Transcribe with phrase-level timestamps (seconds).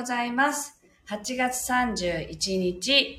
[0.00, 0.80] ございます。
[1.10, 3.18] 8月31日、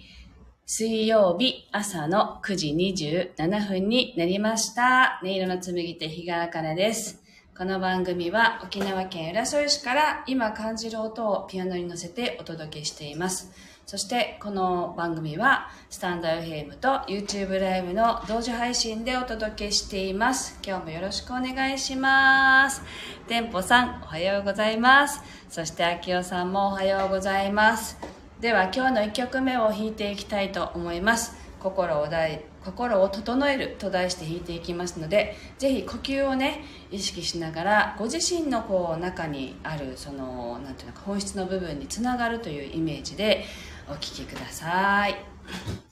[0.65, 5.19] 水曜日朝の9時27分になりました。
[5.21, 7.21] 音色の紡手日川茜です。
[7.55, 13.51] この番組は沖縄県浦添市から今感じる音をピアノに乗せてお届けしています。
[13.91, 20.57] そしてこの番組はスタンダード FM と YouTube ライブの同時配信でお届けしています。
[20.65, 22.81] 今日もよろしくお願いします。
[23.27, 25.19] 店舗さんおはようございます。
[25.49, 27.97] そして秋代さんもおはようございます。
[28.39, 31.35] では今日の1曲目を弾いていきたいと思います。
[31.61, 43.45] 心を題心を整えると題して弾いていきますのでぜひ呼吸をね意識しながらご自身のこう中にあるそのなんていうのか本質の部分につながるというイメージで
[43.87, 45.90] お聴きください。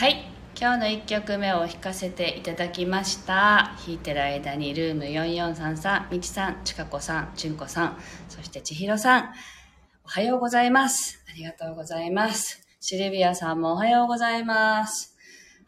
[0.00, 0.24] はい。
[0.58, 3.76] 今日の1曲目を弾かせていただきました。
[3.84, 7.98] 弾いてる間にルーム4433みちさんちかこさんちゅんこさん
[8.30, 9.34] そしてちひろさん。
[10.02, 11.22] おはようございます。
[11.30, 12.66] ありがとうございます。
[12.80, 15.14] シルビアさんもおはようございます。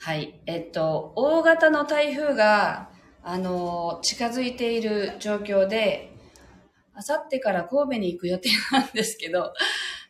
[0.00, 0.40] はい。
[0.46, 2.88] えっと大型の台風が
[3.22, 6.10] あの近づいている状況で
[6.94, 9.52] あさってから神戸に行く予定なんですけど、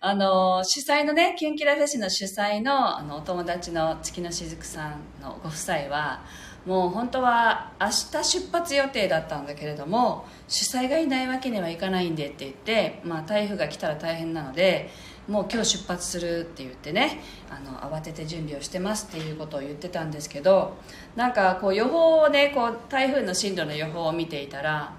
[0.04, 6.25] あの、主催のね、キュンキラフェスの主催の、あの、お友達の月のしずくさんのご夫妻は、
[6.66, 14.88] もう本当は明日出発予定だったんだけれども主催がいないわけにはいかないんでって言って、まあ、台風が来たら大変なので
[15.26, 17.20] もう今日出発するって言ってね
[17.50, 20.76] あの慌てて準備をしてますっていうことを言ってたんですけど
[21.16, 24.94] なんかこう予報をねこう台風の進路の予報を見ていたら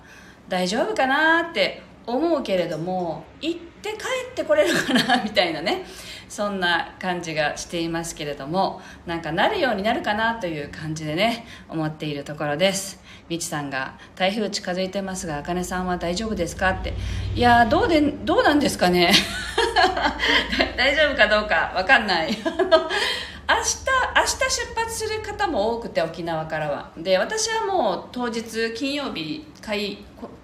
[0.49, 3.97] 大丈夫かなって思うけれども行って帰
[4.31, 5.85] ってこれるかなみたいなね
[6.29, 13.01] そんな感じがしていますけれどもなんかなるようになるかなという感じでね思っているところです。
[13.29, 16.93] みちさんが「台風近づいてますがあかねさんは大丈夫ですか?」って
[17.35, 19.13] いやどうでどうなんですかね
[20.75, 22.45] 大丈夫かどうか分かんない 明日
[24.15, 29.45] 明日出発する方も多くて沖縄からはで私はもう当日金曜日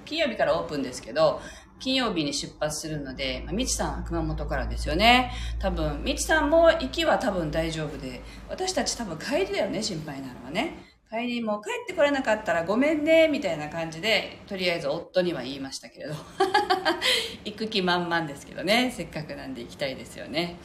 [0.05, 1.41] 金曜日からオープンですけど
[1.79, 5.31] 金曜日に出発するので、まあ、みちさんは熊本からですよね。
[5.59, 10.89] 多分、みちさんも行きは多分大丈夫で、私たち多分帰りだよね、心配なのはね。
[11.09, 16.13] 帰りも帰ってこれなかったらごめんね、みたいな感じで、とりあえず夫には言いましたけれど。
[17.45, 20.57] 行く気満々ですけどね、せっかくなんで行きたいですよね。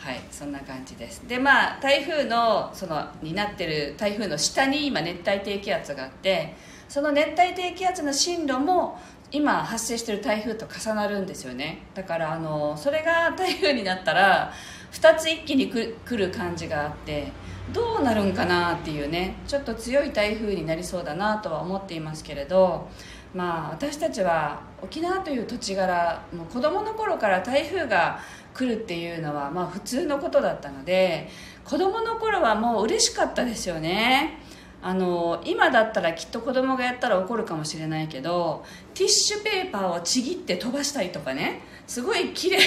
[0.00, 1.28] はい、そんな感じです。
[1.28, 6.54] で、まあ、台風の、その、になってる台風の下に今熱帯低気圧があって、
[6.88, 8.98] その熱帯低気圧の進路も
[9.30, 14.52] 今発生してる台風と重なるんですよねだからあのそれが 台風になったら
[14.92, 17.30] 2つ一気に来る感じがあって
[17.72, 22.88] どうなるんかなっていうねちょっと強い台風になりそうだなとは思っていますけれど
[23.34, 28.20] まあ私たちは沖縄という土地柄もう子供の頃から台風が
[28.54, 31.28] 来るっていうのはまあ普通のことだったので
[31.64, 34.38] 子供の頃はもう嬉しかったですよね。
[34.82, 42.58] あの今だったらきっと子供がやったら怒るかもしれないけどティッシュペーパーをちぎって飛ばしたりとかねすごい綺麗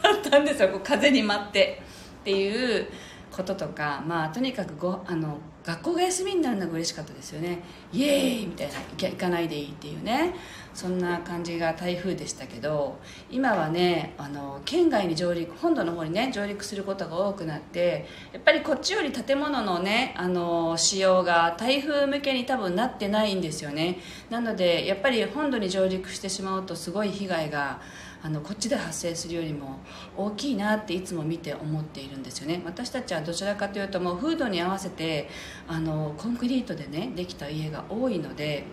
[0.00, 0.68] だったんですよ。
[0.68, 1.82] こう風に舞って
[2.20, 2.86] っていう
[3.32, 7.58] こととかまあとにかくごあの学校が休みになるのが嬉しかったですよね。
[7.92, 10.34] イエーイみたいな行かないでいいっていうね。
[10.72, 12.98] そんな感じが台風でしたけど
[13.30, 23.98] 今はねあの県外に上陸本土の方にね上陸することが多くなってやっぱりこっちより建物のねあの使用が台風向けに多分なってないんですよね。
[24.28, 27.80] なのでやっぱり本土に上陸してしまうとすごい被害が
[28.22, 29.78] あのこっちで発生するよりも
[30.16, 32.62] 大きいなっていつも見て思っているんですよね。
[32.64, 35.28] 私たちはどちらかというともう風土に合わせて
[35.68, 38.64] あのコンクリートでねできた家が多いので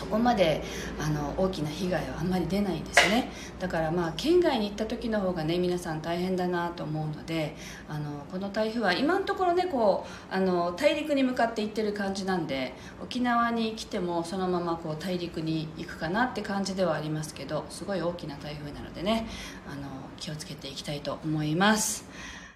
[0.00, 0.62] そこまで
[0.98, 3.30] あの大きな被害はあんまり出ないんですね。
[3.58, 7.54] だからまあ県外に行った時の方がね皆さん大変だなと思うので
[7.86, 19.26] あのこの台風は今のところねこうあの大陸に向かって行ってる感じなんで沖縄に来てもそのままこう大陸に行くかなって感じではありますけどすごい大きな台風なのでね
[19.70, 19.82] あの
[20.16, 22.08] 気をつけていきたいと思います。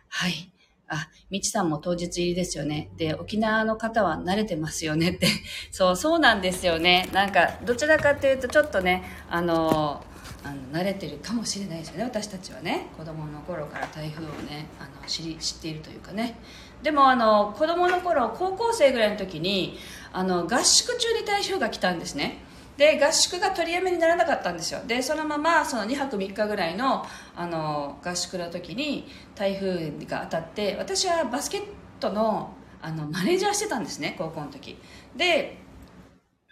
[0.08, 0.53] はい。
[0.88, 2.90] あ、みちさんも当日入りですよね。
[2.96, 5.28] で、沖縄の方は慣れてますよねって。
[5.70, 7.08] そう、そうなんですよね。
[7.12, 10.04] なんか、どちらかというと、ちょっとね、あの、
[10.44, 16.38] あの慣れてるかもしれないですよね私たちはね子供の頃から台風をねあの知り知っているというかね
[16.82, 19.78] でもあの子供の頃高校生ぐらいの時に
[20.12, 22.38] あの合宿中に台風が来たんですね
[22.76, 24.80] で合宿が取りやめにならなかったんですよ。
[24.86, 27.04] でそのままその2泊3日ぐらいの
[27.36, 31.62] あの合宿の時に台風が当たって私はバスケッ
[32.00, 34.76] トのあのマネージャーしてたんですね高校の時。
[35.16, 35.58] で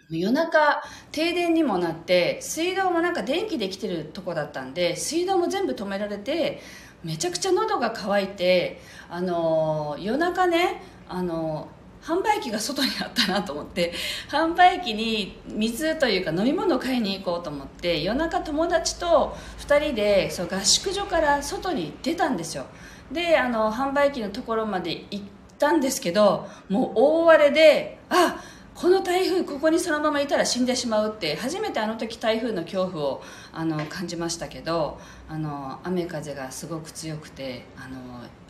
[0.09, 6.61] 夜中停電にもなって水道もなんか電気で来てるとこだったんで水道も全部止められて
[7.03, 11.69] めちゃくちゃ喉が渇いてあの夜中ねあの
[12.03, 13.93] 販売機が外にあったなと思って
[14.29, 22.65] 販売機に水というか飲み物を買いに行こうと思って夜中友達と2人でそう合宿所から外に出たんですよ。
[23.11, 25.21] であの販売機のところまで行っ
[25.59, 28.41] たんですけどもう大荒れであ
[28.75, 34.99] この台風ここにそのままいたら死んでしまうって初めてあの時台風の恐怖をあの感じましたけど
[35.29, 37.97] あの雨風がすごく強くてあの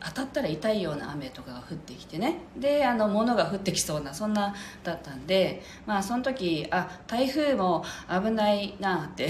[0.06, 2.40] 当たったら痛いような雨とかが降ってきてね。
[2.58, 4.54] であの物が降ってきそうなそんな
[4.84, 9.30] だったんでまあその時あ台風も危ないなって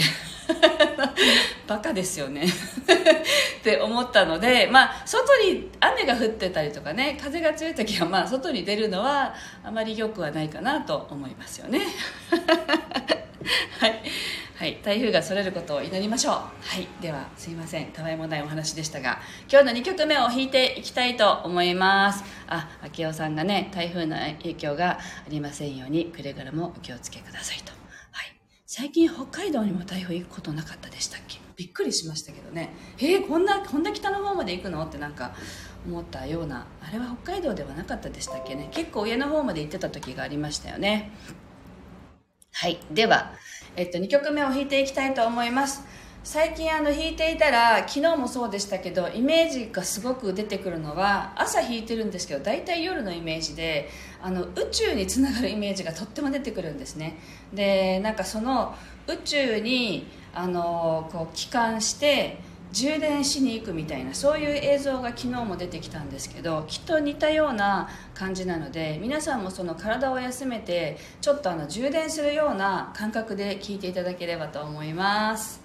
[1.67, 2.45] バカですよね。
[3.59, 9.33] って思ったのでまあ外に雨が降ってたりとかね風が強い時はまあ外に出るのは
[9.63, 11.81] あまり良くはないかなと思いますよね。
[13.79, 14.01] はい。
[14.55, 16.33] はい、台風がそれることを祈りましょう。
[16.33, 16.43] は
[16.77, 19.19] い、ではすいません、たわいもないお話でしたが、
[19.51, 22.24] 今日の2曲目を弾いていきたいと思います。
[22.48, 27.72] あ、明夫さんがね、台風の影響がありませんように、くれぐれもお気をつけくださいと。
[28.12, 28.36] はい、
[28.67, 31.39] 最近北海道にも台風行くことなかったでしたっけ？
[31.55, 32.69] びっくりしましたけどね。
[33.00, 34.83] えー、こんなこんな北の方まで行くの？
[34.86, 35.33] ってなんか
[35.86, 36.67] 思ったような。
[36.81, 38.69] あれは北海道ではなかったでしたっけね？
[38.72, 41.12] 結構上の方まで行ってた時がありましたよね。
[42.55, 42.77] はい。
[42.91, 43.33] では、
[43.75, 45.83] えっと、2曲目を弾いていきたいと思います。
[46.24, 53.89] 最近あの弾いていたら昨日もそうでしたけどイメージがすごく出てくるのは朝弾いてるんですけど大体夜のイメージで
[54.22, 57.17] あの宇宙につながるイメージがとっても出てくるんですね。
[57.51, 58.74] でなんかその
[59.07, 62.38] 宇宙にあのこう帰還して
[62.73, 75.62] 充電しに行くみたいなそういう映像が昨日も出てきたんですけどきっと似たような感じなので皆さんもその体を休めてちょっとあの充電するような感覚で聞いていただければと思います。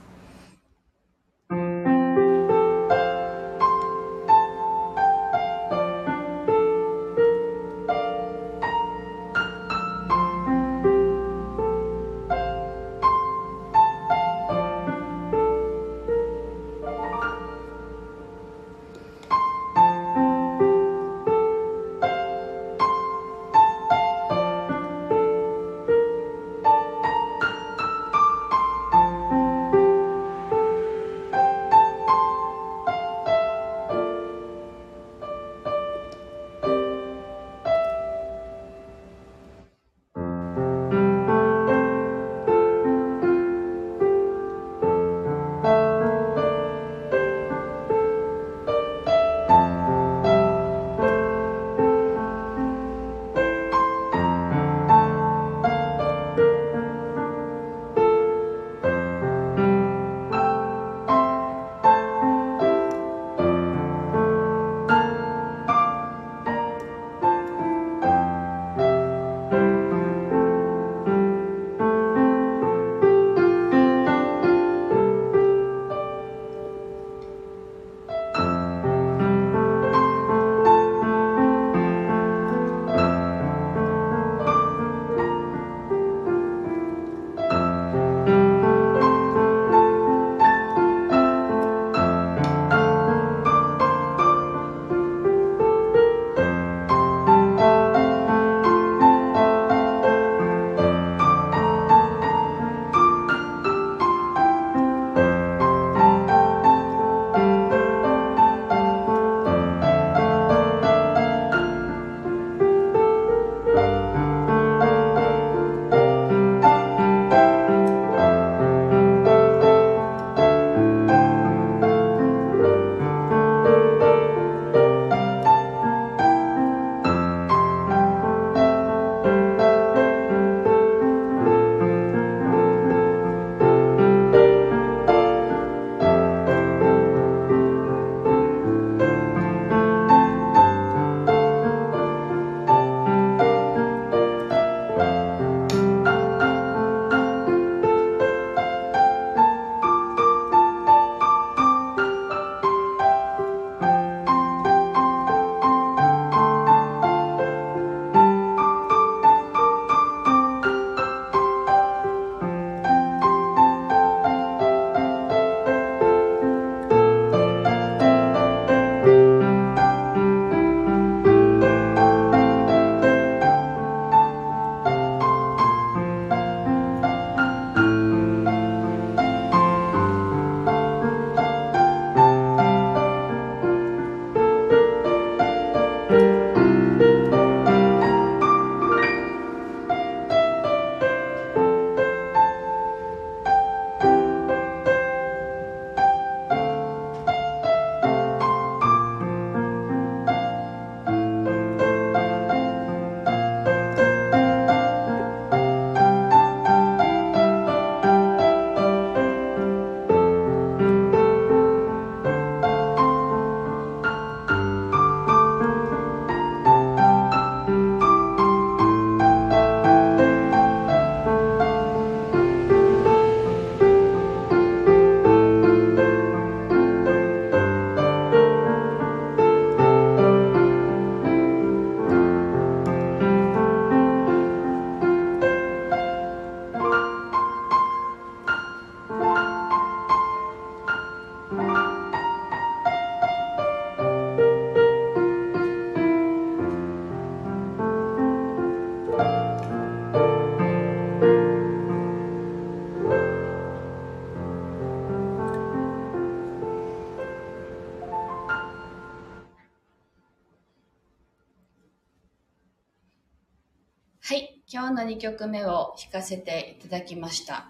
[264.98, 267.68] はい、今日の2曲目を弾かせていただきました。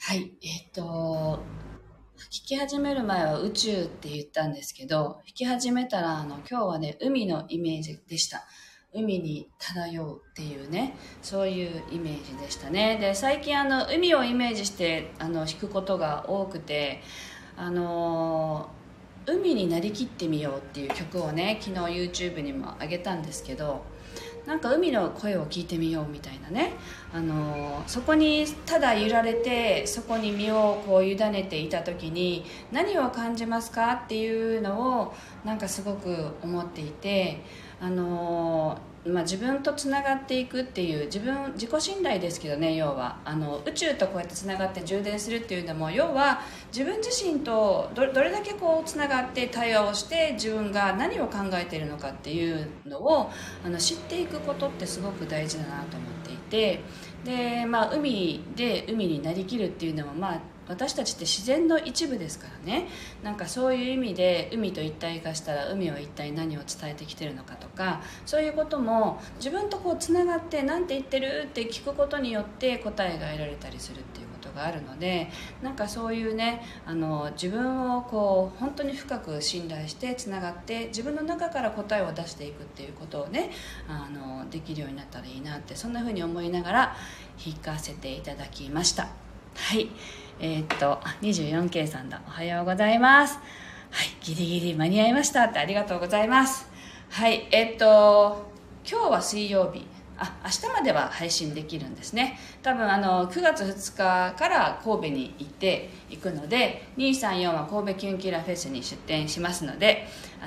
[0.00, 1.40] はい、えっ、と、弾
[2.28, 8.44] き始める前は宇宙って言ったんですけど、弾き始めたら、あの、今日はね、海のイメージでした。
[8.92, 12.98] 海に漂うっていうね、そういうイメージでしたね。
[13.00, 17.02] で、最近あの、海をイメージして、あの、弾くことが多くて、
[17.56, 18.70] あの
[19.26, 23.84] 海になりきってみようっていう曲をね、昨日 YouTube にも上げたんですけど、
[24.46, 26.72] なんか海の声を聞いてみようみたいなね、
[27.12, 33.92] あのそこにただ揺られてそこに身をこう委ねていた時に何を感じますか？
[33.92, 37.44] っていうのをなんかすごく思っていて、
[37.80, 43.20] あのまあ、自分とつながっていくっていう自分自己信頼ですけどね要は。
[43.24, 46.40] あの宇宙とこうやってつながって充電するっていうのも要は
[46.72, 53.30] 自分自身とどれだけこうつながって対話をして自分が何を考えているのかっていうのを
[53.64, 56.80] あの知っていくことってすごく大事だなと思っていて。
[57.24, 62.88] で、まあ、海で海になりきるっていうのもまあ私たちって自然の一部ですからね。
[63.22, 75.30] なんかそういう意味で海と一体化したら海は一体何を伝えてきてるのかとかそういうことも自分とこうつながって何て言ってるって聞くことによって答えが得られたりするっていうことがあるので
[75.62, 83.50] なんかそういうねあの自分をこう本当に深く信頼してつながって自分の中から答えを出していくっていうことをね
[83.88, 86.96] あのできるようになったらいいなってそんな風に思いながら
[87.44, 89.21] 弾かせていただきました。
[89.54, 89.88] はい。
[90.40, 92.20] えー、っと 24K さんだ。
[92.26, 93.38] おはようございます。
[93.90, 94.08] はい。
[94.22, 95.58] ギリギリ間に合いましたって。
[95.58, 96.68] ありがとうございます。
[97.10, 97.48] はい。
[97.52, 98.50] えー、っと
[98.88, 99.86] 今日は水曜日。
[100.18, 102.38] あ明日までは配信できるんですね。
[102.62, 103.96] 多分あの9月2
[104.32, 110.06] 日から神戸に行っていくので234は神戸キュンキラフェスに出店しますので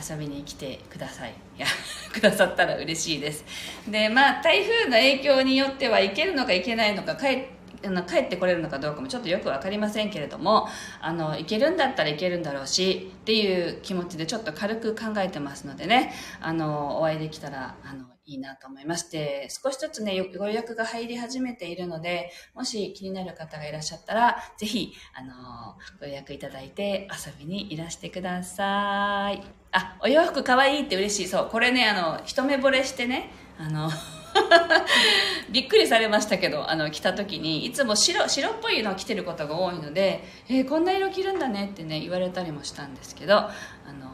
[0.10, 1.34] 遊びに来てください。
[1.58, 1.68] いや
[2.14, 3.44] くださったら嬉しいです。
[3.88, 10.68] でまあ台風の影響によっては行けるのか行けないのか帰ってあの帰ってこれるのかどうかもちょっとよく分かりませんけれども
[11.02, 16.14] あの行けるんだったらいけるんだろうしっていう気持ちでちょっと軽く考えてますのでね。
[16.42, 29.44] あのお会いできたらあのいいなと思いまして少しずつねご予約が入り始めているのでもし気になる方がいらっしゃったらぜひあのご予約いただいて遊びにいらしてください。
[29.72, 31.28] あお洋服かわいいって嬉しい。
[31.28, 33.90] そうこれねあの一目惚れしてねあの
[35.52, 43.52] びっくりされましたけどあの着た時にいつも白白っぽいのを着てることが多いので、えー、こんな色着るんだねってね言われたりもしたんですけどあ
[43.88, 44.12] の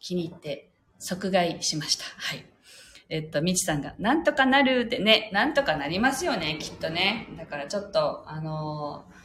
[0.00, 2.44] 気に入って即買いしましたはい
[3.10, 7.26] えっと、みちさんが、なんとかなるってね、なんとかなりますよね、きっとね。
[7.38, 9.17] だからちょっと、あのー、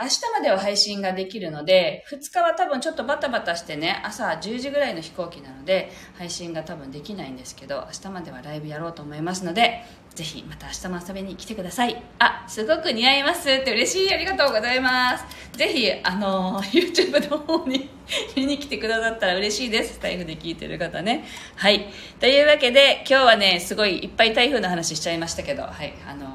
[0.00, 9.82] 明日までは配信ができるので、2日は多分ちょっとバタバタしてね、朝10時ぐらいの飛行機なので、配信が多分できないんですけど、明日まではライブやろうと思いますので、
[10.14, 12.00] ぜひまた明日も遊びに来てください。
[12.20, 14.14] あ、すごく似合いますって嬉しい。
[14.14, 15.24] ありがとうございます。
[15.58, 16.70] ぜひ、あのー、
[17.18, 17.90] YouTube の方に
[18.36, 20.00] 見に来てくださったら嬉しいです。
[20.00, 21.24] 台風で聞いてる方ね。
[21.56, 21.90] はい。
[22.20, 25.92] というわけで、今日はね、すごいいっぱい台風の話しちゃいましたけど、はい。
[26.08, 26.28] あのー、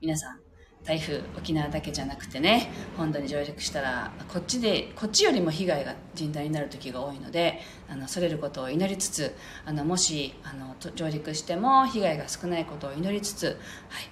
[0.00, 0.45] 皆さん、
[0.86, 13.56] 台風沖縄だけじゃなくてね本土に上陸したらこっちでこっちよりも被害が甚大になる時が多いのであのそれることを祈りつつあのもしあの上陸しても被害が少ないことを祈りつつ、はい、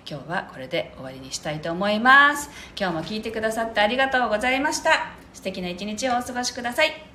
[0.09, 2.51] 今日はこれで終わりにしたいと思います。
[2.79, 5.13] 今日も聞いてくださってありがとうございました。
[5.33, 7.14] 素敵な一日をお過ごしください。